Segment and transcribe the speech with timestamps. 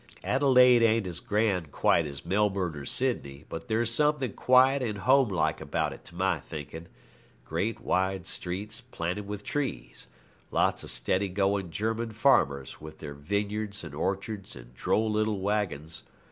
[0.23, 5.61] Adelaide ain't as grand quite as Melbourne or Sydney, but there's something quiet and homelike
[5.61, 6.87] about it to my thinking
[7.45, 10.07] great wide streets, planted with trees;
[10.49, 16.01] lots of steady going German farmers, with their vineyards and orchards and droll little waggons.